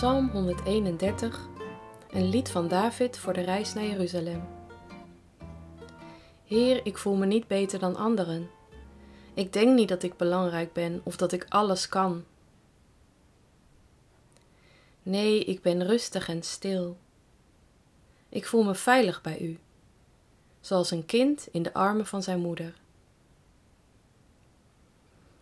[0.00, 1.48] Psalm 131,
[2.10, 4.48] een lied van David voor de reis naar Jeruzalem.
[6.44, 8.50] Heer, ik voel me niet beter dan anderen.
[9.34, 12.24] Ik denk niet dat ik belangrijk ben of dat ik alles kan.
[15.02, 16.96] Nee, ik ben rustig en stil.
[18.28, 19.58] Ik voel me veilig bij u,
[20.60, 22.74] zoals een kind in de armen van zijn moeder.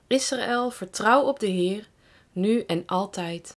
[0.07, 1.89] Israël, vertrouw op de Heer,
[2.33, 3.58] nu en altijd.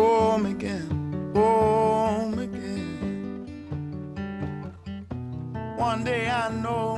[0.00, 0.88] Home again,
[1.34, 3.46] home again.
[5.76, 6.88] One day I know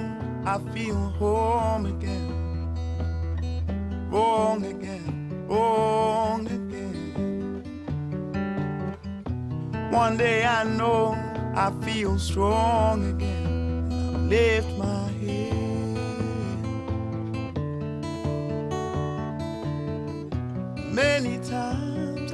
[0.47, 2.29] I feel home again,
[4.09, 7.65] wrong again, wrong again.
[9.91, 11.17] One day I know
[11.57, 13.89] I feel strong again.
[14.15, 15.02] I lift my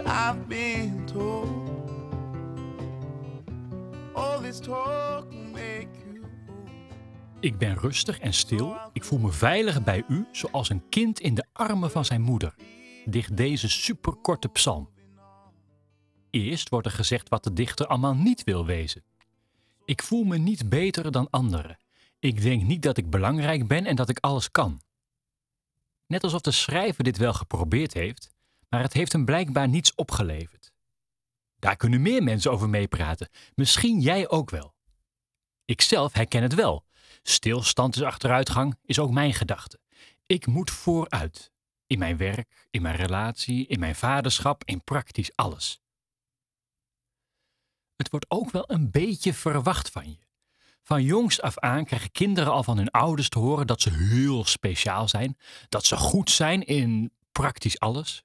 [0.08, 0.38] I've
[4.14, 6.24] all this talk make you.
[7.40, 8.76] Ik ben rustig en stil.
[8.92, 12.54] Ik voel me veilig bij u, zoals een kind in de armen van zijn moeder.
[13.04, 14.88] Dicht deze superkorte psalm.
[16.30, 19.02] Eerst wordt er gezegd wat de dichter allemaal niet wil wezen.
[19.84, 21.78] Ik voel me niet beter dan anderen.
[22.18, 24.80] Ik denk niet dat ik belangrijk ben en dat ik alles kan.
[26.06, 28.36] Net alsof de schrijver dit wel geprobeerd heeft,
[28.68, 30.72] maar het heeft hem blijkbaar niets opgeleverd.
[31.58, 34.74] Daar kunnen meer mensen over meepraten, misschien jij ook wel.
[35.64, 36.86] Ikzelf herken het wel.
[37.22, 39.80] Stilstand is achteruitgang, is ook mijn gedachte.
[40.26, 41.52] Ik moet vooruit.
[41.86, 45.80] In mijn werk, in mijn relatie, in mijn vaderschap, in praktisch alles.
[47.96, 50.26] Het wordt ook wel een beetje verwacht van je.
[50.82, 54.44] Van jongs af aan krijgen kinderen al van hun ouders te horen dat ze heel
[54.44, 55.36] speciaal zijn,
[55.68, 58.24] dat ze goed zijn in praktisch alles.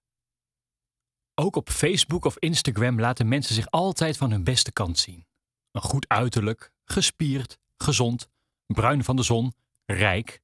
[1.35, 5.27] Ook op Facebook of Instagram laten mensen zich altijd van hun beste kant zien.
[5.71, 8.29] Een goed uiterlijk, gespierd, gezond,
[8.65, 9.53] bruin van de zon,
[9.85, 10.41] rijk.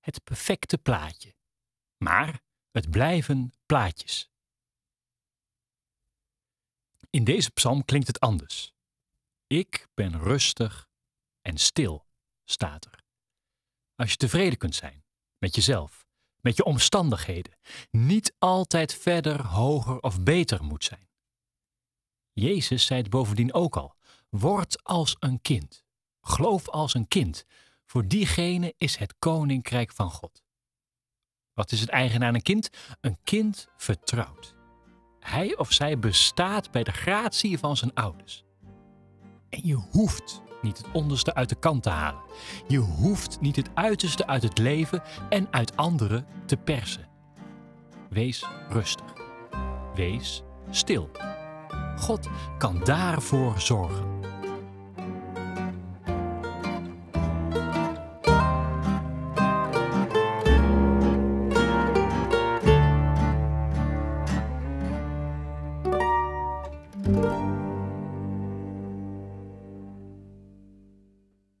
[0.00, 1.34] Het perfecte plaatje.
[1.96, 2.40] Maar
[2.70, 4.30] het blijven plaatjes.
[7.10, 8.72] In deze psalm klinkt het anders.
[9.46, 10.88] Ik ben rustig
[11.40, 12.06] en stil,
[12.44, 13.04] staat er.
[13.94, 15.04] Als je tevreden kunt zijn
[15.38, 15.97] met jezelf,
[16.40, 17.52] met je omstandigheden,
[17.90, 21.08] niet altijd verder, hoger of beter moet zijn.
[22.32, 23.94] Jezus zei het bovendien ook al:
[24.28, 25.84] word als een kind.
[26.20, 27.44] Geloof als een kind.
[27.86, 30.42] Voor diegene is het koninkrijk van God.
[31.54, 32.70] Wat is het eigen aan een kind?
[33.00, 34.54] Een kind vertrouwt.
[35.20, 38.44] Hij of zij bestaat bij de gratie van zijn ouders.
[39.48, 42.20] En je hoeft niet het onderste uit de kant te halen.
[42.66, 47.08] Je hoeft niet het uiterste uit het leven en uit anderen te persen.
[48.08, 49.12] Wees rustig.
[49.94, 51.10] Wees stil.
[51.96, 54.18] God kan daarvoor zorgen.